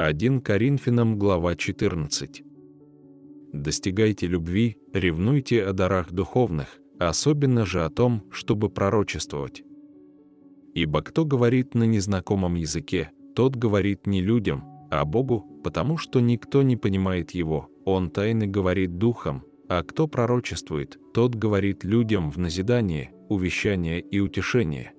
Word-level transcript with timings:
1 0.00 0.42
Коринфянам, 0.42 1.18
глава 1.18 1.56
14. 1.56 2.44
Достигайте 3.52 4.28
любви, 4.28 4.78
ревнуйте 4.92 5.64
о 5.64 5.72
дарах 5.72 6.12
духовных, 6.12 6.78
особенно 7.00 7.66
же 7.66 7.84
о 7.84 7.90
том, 7.90 8.22
чтобы 8.30 8.70
пророчествовать. 8.70 9.64
Ибо 10.72 11.02
кто 11.02 11.24
говорит 11.24 11.74
на 11.74 11.82
незнакомом 11.82 12.54
языке, 12.54 13.10
тот 13.34 13.56
говорит 13.56 14.06
не 14.06 14.22
людям, 14.22 14.62
а 14.88 15.04
Богу, 15.04 15.60
потому 15.64 15.96
что 15.96 16.20
никто 16.20 16.62
не 16.62 16.76
понимает 16.76 17.32
его, 17.32 17.68
он 17.84 18.10
тайно 18.10 18.46
говорит 18.46 18.98
духом, 18.98 19.42
а 19.68 19.82
кто 19.82 20.06
пророчествует, 20.06 20.96
тот 21.12 21.34
говорит 21.34 21.82
людям 21.82 22.30
в 22.30 22.38
назидание, 22.38 23.10
увещание 23.28 24.00
и 24.00 24.20
утешение. 24.20 24.92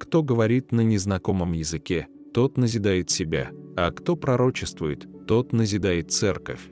Кто 0.00 0.24
говорит 0.24 0.72
на 0.72 0.80
незнакомом 0.80 1.52
языке, 1.52 2.08
тот 2.32 2.58
назидает 2.58 3.10
себя, 3.10 3.52
а 3.76 3.90
кто 3.90 4.16
пророчествует, 4.16 5.06
тот 5.26 5.52
назидает 5.52 6.10
церковь. 6.10 6.70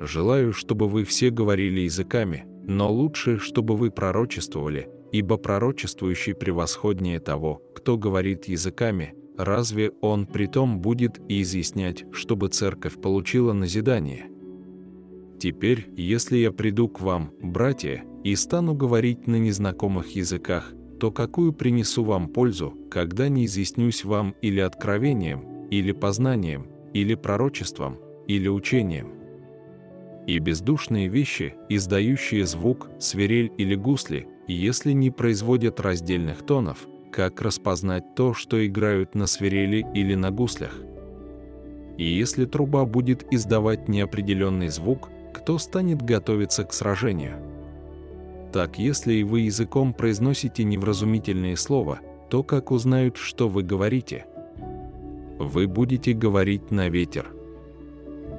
Желаю, 0.00 0.52
чтобы 0.52 0.88
вы 0.88 1.04
все 1.04 1.30
говорили 1.30 1.80
языками, 1.80 2.46
но 2.66 2.92
лучше, 2.92 3.38
чтобы 3.38 3.76
вы 3.76 3.90
пророчествовали, 3.90 4.88
ибо 5.12 5.36
пророчествующий 5.36 6.34
превосходнее 6.34 7.20
того, 7.20 7.62
кто 7.74 7.96
говорит 7.96 8.46
языками, 8.46 9.14
разве 9.38 9.90
он 10.00 10.26
притом 10.26 10.80
будет 10.80 11.20
и 11.28 11.42
изъяснять, 11.42 12.04
чтобы 12.12 12.48
церковь 12.48 13.00
получила 13.00 13.52
назидание? 13.52 14.26
Теперь, 15.38 15.88
если 15.96 16.38
я 16.38 16.52
приду 16.52 16.88
к 16.88 17.00
вам, 17.00 17.32
братья, 17.40 18.04
и 18.24 18.34
стану 18.34 18.74
говорить 18.74 19.26
на 19.26 19.36
незнакомых 19.36 20.16
языках, 20.16 20.72
то 20.98 21.12
какую 21.12 21.52
принесу 21.52 22.02
вам 22.02 22.28
пользу, 22.28 22.74
когда 22.90 23.28
не 23.28 23.44
изъяснюсь 23.44 24.04
вам 24.04 24.34
или 24.40 24.60
откровением, 24.60 25.53
или 25.70 25.92
познанием, 25.92 26.66
или 26.92 27.14
пророчеством, 27.14 27.98
или 28.26 28.48
учением? 28.48 29.12
И 30.26 30.38
бездушные 30.38 31.08
вещи, 31.08 31.54
издающие 31.68 32.46
звук, 32.46 32.88
свирель 32.98 33.52
или 33.58 33.74
гусли, 33.74 34.26
если 34.46 34.92
не 34.92 35.10
производят 35.10 35.80
раздельных 35.80 36.44
тонов, 36.44 36.86
как 37.12 37.42
распознать 37.42 38.14
то, 38.14 38.34
что 38.34 38.66
играют 38.66 39.14
на 39.14 39.26
свирели 39.26 39.86
или 39.94 40.14
на 40.14 40.30
гуслях? 40.30 40.80
И 41.96 42.04
если 42.04 42.44
труба 42.44 42.84
будет 42.84 43.32
издавать 43.32 43.88
неопределенный 43.88 44.68
звук, 44.68 45.10
кто 45.32 45.58
станет 45.58 46.02
готовиться 46.02 46.64
к 46.64 46.72
сражению? 46.72 47.36
Так, 48.52 48.78
если 48.78 49.14
и 49.14 49.24
вы 49.24 49.40
языком 49.40 49.92
произносите 49.92 50.64
невразумительные 50.64 51.56
слова, 51.56 52.00
то 52.30 52.42
как 52.42 52.70
узнают, 52.70 53.16
что 53.16 53.48
вы 53.48 53.62
говорите? 53.62 54.26
Вы 55.38 55.66
будете 55.66 56.12
говорить 56.12 56.70
на 56.70 56.88
ветер. 56.88 57.26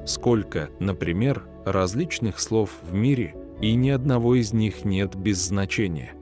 Сколько, 0.05 0.69
например, 0.79 1.43
различных 1.65 2.39
слов 2.39 2.69
в 2.83 2.93
мире, 2.93 3.35
и 3.61 3.73
ни 3.73 3.89
одного 3.89 4.35
из 4.35 4.53
них 4.53 4.85
нет 4.85 5.15
без 5.15 5.37
значения. 5.37 6.13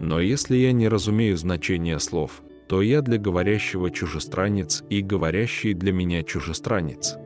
Но 0.00 0.20
если 0.20 0.56
я 0.56 0.72
не 0.72 0.88
разумею 0.88 1.36
значения 1.36 1.98
слов, 1.98 2.42
то 2.68 2.80
я 2.82 3.02
для 3.02 3.18
говорящего 3.18 3.90
чужестранец 3.90 4.82
и 4.88 5.02
говорящий 5.02 5.74
для 5.74 5.92
меня 5.92 6.22
чужестранец. 6.22 7.16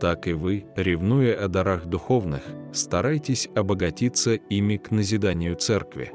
Так 0.00 0.28
и 0.28 0.32
вы, 0.32 0.66
ревнуя 0.76 1.34
о 1.42 1.48
дарах 1.48 1.86
духовных, 1.86 2.42
старайтесь 2.72 3.48
обогатиться 3.54 4.34
ими 4.34 4.76
к 4.76 4.90
назиданию 4.90 5.56
церкви. 5.56 6.12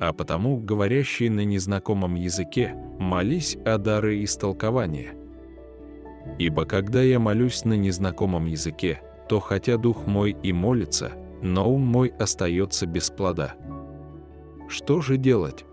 А 0.00 0.12
потому, 0.12 0.56
говорящий 0.56 1.28
на 1.28 1.44
незнакомом 1.44 2.16
языке, 2.16 2.74
молись 2.98 3.56
о 3.64 3.78
дары 3.78 4.24
истолкования– 4.24 5.14
Ибо 6.38 6.64
когда 6.64 7.02
я 7.02 7.18
молюсь 7.18 7.64
на 7.64 7.74
незнакомом 7.74 8.46
языке, 8.46 9.00
то 9.28 9.40
хотя 9.40 9.76
дух 9.76 10.06
мой 10.06 10.36
и 10.42 10.52
молится, 10.52 11.12
но 11.42 11.70
ум 11.70 11.82
мой 11.82 12.08
остается 12.18 12.86
без 12.86 13.10
плода. 13.10 13.54
Что 14.68 15.00
же 15.00 15.16
делать? 15.16 15.64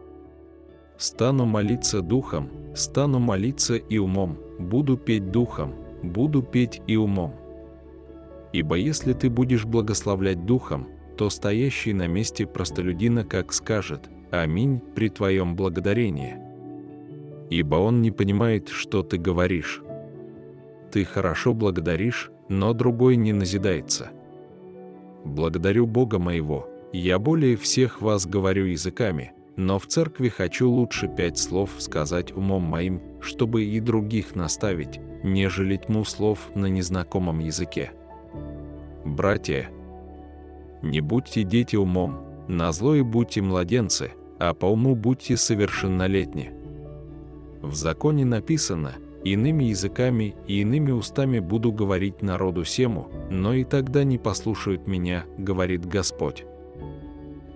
Стану 0.97 1.45
молиться 1.45 2.01
духом, 2.01 2.49
стану 2.75 3.19
молиться 3.19 3.75
и 3.75 3.97
умом, 3.97 4.37
буду 4.57 4.97
петь 4.97 5.31
духом, 5.31 5.75
буду 6.01 6.41
петь 6.41 6.81
и 6.87 6.95
умом. 6.95 7.35
Ибо 8.53 8.75
если 8.75 9.13
ты 9.13 9.29
будешь 9.29 9.65
благословлять 9.65 10.45
духом, 10.45 10.87
то 11.17 11.29
стоящий 11.29 11.93
на 11.93 12.07
месте 12.07 12.45
простолюдина 12.45 13.23
как 13.23 13.53
скажет 13.53 14.09
«Аминь» 14.31 14.81
при 14.95 15.09
твоем 15.09 15.55
благодарении. 15.55 16.35
Ибо 17.49 17.75
он 17.75 18.01
не 18.01 18.11
понимает, 18.11 18.69
что 18.69 19.03
ты 19.03 19.17
говоришь 19.17 19.81
ты 20.91 21.05
хорошо 21.05 21.53
благодаришь, 21.53 22.31
но 22.49 22.73
другой 22.73 23.17
не 23.17 23.33
назидается. 23.33 24.09
Благодарю 25.23 25.85
Бога 25.85 26.17
моего, 26.17 26.67
я 26.93 27.19
более 27.19 27.57
всех 27.57 28.01
вас 28.01 28.25
говорю 28.25 28.65
языками, 28.65 29.33
но 29.57 29.77
в 29.79 29.87
церкви 29.87 30.29
хочу 30.29 30.69
лучше 30.69 31.07
пять 31.07 31.37
слов 31.37 31.71
сказать 31.79 32.35
умом 32.35 32.63
моим, 32.63 33.01
чтобы 33.19 33.65
и 33.65 33.79
других 33.79 34.35
наставить, 34.35 34.99
нежели 35.23 35.77
тьму 35.77 36.05
слов 36.05 36.49
на 36.55 36.67
незнакомом 36.67 37.39
языке. 37.39 37.91
Братья, 39.03 39.69
не 40.81 41.01
будьте 41.01 41.43
дети 41.43 41.75
умом, 41.75 42.26
на 42.47 42.71
злое 42.71 43.03
будьте 43.03 43.41
младенцы, 43.41 44.11
а 44.39 44.53
по 44.53 44.65
уму 44.67 44.95
будьте 44.95 45.37
совершеннолетни. 45.37 46.51
В 47.61 47.73
законе 47.75 48.25
написано– 48.25 48.93
Иными 49.23 49.65
языками 49.65 50.35
и 50.47 50.61
иными 50.61 50.91
устами 50.91 51.39
буду 51.39 51.73
говорить 51.73 52.21
народу 52.21 52.63
сему, 52.63 53.09
но 53.29 53.53
и 53.53 53.65
тогда 53.65 54.05
не 54.05 54.17
послушают 54.17 54.87
меня, 54.87 55.25
говорит 55.37 55.85
Господь. 55.85 56.45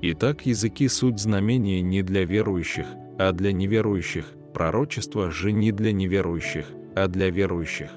Итак, 0.01 0.45
языки– 0.45 0.87
суть 0.89 1.19
знамения 1.19 1.81
не 1.81 2.01
для 2.01 2.25
верующих, 2.25 2.87
а 3.17 3.31
для 3.31 3.53
неверующих, 3.53 4.25
пророчество 4.53 5.31
же 5.31 5.53
не 5.53 5.71
для 5.71 5.93
неверующих, 5.93 6.65
а 6.93 7.07
для 7.07 7.29
верующих. 7.29 7.91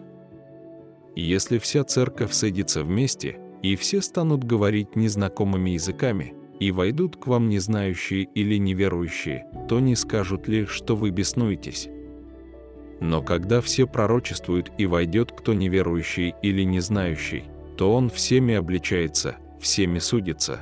Если 1.17 1.59
вся 1.59 1.83
церковь 1.83 2.33
садится 2.33 2.85
вместе, 2.85 3.41
и 3.63 3.75
все 3.75 4.03
станут 4.03 4.45
говорить 4.45 4.95
незнакомыми 4.95 5.71
языками, 5.71 6.35
и 6.61 6.71
войдут 6.71 7.17
к 7.17 7.27
вам 7.27 7.49
незнающие 7.49 8.25
или 8.35 8.57
неверующие, 8.57 9.47
то 9.69 9.81
не 9.81 9.97
скажут 9.97 10.49
ли, 10.49 10.67
что 10.67 10.97
вы 10.97 11.11
беснуетесь? 11.11 11.89
Но 13.01 13.23
когда 13.23 13.61
все 13.61 13.87
пророчествуют 13.87 14.71
и 14.79 14.87
войдет 14.87 15.33
кто 15.33 15.53
неверующий 15.53 16.35
или 16.43 16.63
не 16.63 16.81
знающий, 16.81 17.45
то 17.77 17.93
он 17.93 18.09
всеми 18.09 18.55
обличается, 18.55 19.37
всеми 19.61 19.99
судится. 19.99 20.61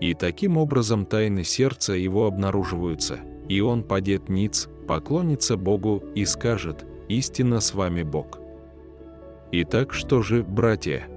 И 0.00 0.14
таким 0.14 0.56
образом 0.58 1.06
тайны 1.06 1.42
сердца 1.42 1.94
его 1.94 2.26
обнаруживаются, 2.26 3.20
и 3.48 3.60
он 3.60 3.82
падет 3.82 4.28
ниц, 4.28 4.68
поклонится 4.86 5.56
Богу 5.56 6.04
и 6.14 6.24
скажет 6.24 6.84
«Истинно 7.08 7.60
с 7.60 7.72
вами 7.72 8.02
Бог». 8.02 8.38
Итак, 9.52 9.92
что 9.92 10.22
же, 10.22 10.42
братья? 10.42 11.08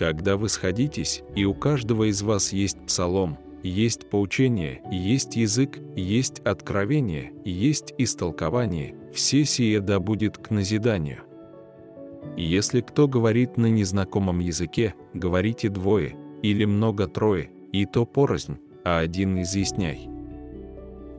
Когда 0.00 0.38
вы 0.38 0.48
сходитесь, 0.48 1.22
и 1.36 1.44
у 1.44 1.52
каждого 1.52 2.08
из 2.08 2.22
вас 2.22 2.54
есть 2.54 2.80
псалом– 2.86 3.36
есть 3.62 4.08
поучение, 4.08 4.80
есть 4.90 5.36
язык, 5.36 5.78
есть 5.94 6.40
откровение, 6.40 7.34
есть 7.44 7.92
истолкование, 7.98 8.94
все 9.12 9.44
сие 9.44 9.82
да 9.82 10.00
будет 10.00 10.38
к 10.38 10.48
назиданию. 10.48 11.18
Если 12.38 12.80
кто 12.80 13.08
говорит 13.08 13.58
на 13.58 13.66
незнакомом 13.66 14.38
языке, 14.38 14.94
говорите 15.12 15.68
двое, 15.68 16.16
или 16.42 16.64
много-трое, 16.64 17.50
и 17.70 17.84
то 17.84 18.06
порознь, 18.06 18.56
а 18.86 19.00
один 19.00 19.42
изъясняй. 19.42 20.08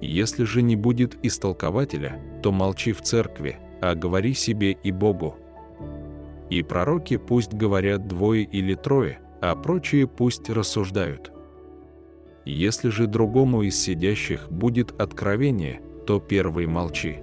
Если 0.01 0.43
же 0.43 0.63
не 0.63 0.75
будет 0.75 1.23
истолкователя, 1.23 2.19
то 2.41 2.51
молчи 2.51 2.93
в 2.93 3.03
церкви, 3.03 3.59
а 3.79 3.93
говори 3.93 4.33
себе 4.33 4.71
и 4.71 4.91
Богу. 4.91 5.35
И 6.51 6.63
пророки 6.63 7.15
пусть 7.15 7.53
говорят 7.53 8.07
двое 8.07 8.43
или 8.43 8.75
трое, 8.75 9.19
а 9.41 9.55
прочие 9.55 10.05
пусть 10.05 10.49
рассуждают. 10.49 11.31
Если 12.43 12.89
же 12.89 13.07
другому 13.07 13.61
из 13.63 13.79
сидящих 13.79 14.51
будет 14.51 14.91
откровение, 14.99 15.81
то 16.05 16.19
первый 16.19 16.67
молчи. 16.67 17.19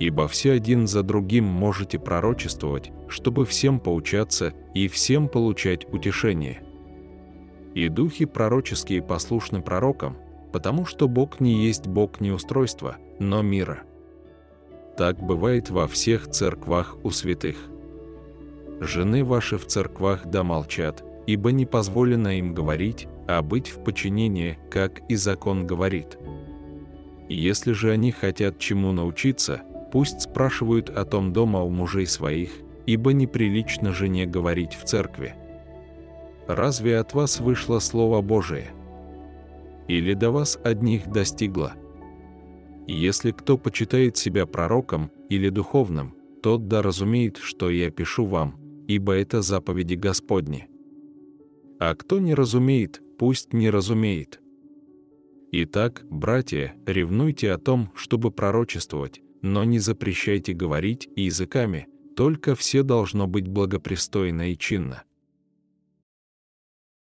Ибо 0.00 0.26
все 0.26 0.52
один 0.52 0.88
за 0.88 1.04
другим 1.04 1.44
можете 1.44 2.00
пророчествовать, 2.00 2.90
чтобы 3.06 3.46
всем 3.46 3.78
поучаться 3.78 4.52
и 4.74 4.88
всем 4.88 5.28
получать 5.28 5.86
утешение. 5.92 6.62
И 7.74 7.88
духи 7.88 8.24
пророческие 8.24 9.00
послушны 9.00 9.62
пророкам, 9.62 10.16
потому 10.52 10.86
что 10.86 11.06
Бог 11.06 11.38
не 11.38 11.64
есть 11.64 11.86
Бог 11.86 12.20
неустройства, 12.20 12.96
но 13.20 13.42
мира. 13.42 13.84
Так 14.96 15.24
бывает 15.24 15.70
во 15.70 15.86
всех 15.86 16.28
церквах 16.28 16.96
у 17.04 17.10
святых. 17.10 17.56
Жены 18.80 19.24
ваши 19.24 19.58
в 19.58 19.66
церквах 19.66 20.26
да 20.26 20.44
молчат, 20.44 21.02
ибо 21.26 21.52
не 21.52 21.66
позволено 21.66 22.38
им 22.38 22.54
говорить, 22.54 23.08
а 23.26 23.42
быть 23.42 23.68
в 23.68 23.82
подчинении, 23.82 24.58
как 24.70 25.00
и 25.08 25.16
закон 25.16 25.66
говорит. 25.66 26.16
Если 27.28 27.72
же 27.72 27.90
они 27.90 28.12
хотят 28.12 28.58
чему 28.58 28.92
научиться, 28.92 29.62
пусть 29.92 30.22
спрашивают 30.22 30.90
о 30.90 31.04
том 31.04 31.32
дома 31.32 31.62
у 31.62 31.70
мужей 31.70 32.06
своих, 32.06 32.50
ибо 32.86 33.12
неприлично 33.12 33.92
жене 33.92 34.26
говорить 34.26 34.74
в 34.74 34.84
церкви. 34.84 35.34
Разве 36.46 36.98
от 36.98 37.12
вас 37.12 37.40
вышло 37.40 37.80
Слово 37.80 38.22
Божие? 38.22 38.70
Или 39.88 40.14
до 40.14 40.30
вас 40.30 40.58
одних 40.64 41.08
достигло? 41.08 41.74
Если 42.86 43.32
кто 43.32 43.58
почитает 43.58 44.16
себя 44.16 44.46
пророком 44.46 45.10
или 45.28 45.50
духовным, 45.50 46.14
тот 46.42 46.68
да 46.68 46.80
разумеет, 46.80 47.36
что 47.36 47.68
я 47.68 47.90
пишу 47.90 48.24
вам, 48.24 48.67
ибо 48.88 49.12
это 49.12 49.42
заповеди 49.42 49.94
Господни. 49.94 50.66
А 51.78 51.94
кто 51.94 52.18
не 52.18 52.34
разумеет, 52.34 53.00
пусть 53.18 53.52
не 53.52 53.70
разумеет. 53.70 54.40
Итак, 55.52 56.04
братья, 56.10 56.74
ревнуйте 56.86 57.52
о 57.52 57.58
том, 57.58 57.92
чтобы 57.94 58.32
пророчествовать, 58.32 59.20
но 59.42 59.62
не 59.62 59.78
запрещайте 59.78 60.52
говорить 60.52 61.08
языками, 61.14 61.86
только 62.16 62.54
все 62.54 62.82
должно 62.82 63.28
быть 63.28 63.46
благопристойно 63.46 64.50
и 64.50 64.58
чинно. 64.58 65.04